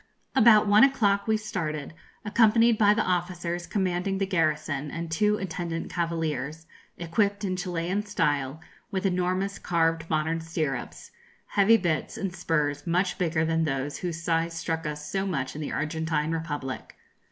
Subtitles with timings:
[0.35, 1.93] About one o'clock we started,
[2.25, 6.65] accompanied by the officers commanding the garrison and two attendant cavaliers,
[6.97, 8.59] equipped in Chilian style,
[8.89, 11.11] with enormous carved modern stirrups,
[11.49, 15.61] heavy bits and spurs much bigger than those whose size struck us so much in
[15.61, 16.95] the Argentine Republic.